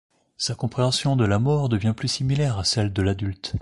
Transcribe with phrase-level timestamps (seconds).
[0.35, 3.53] Sa compréhension de la mort devient plus similaire à celle de l'adulte.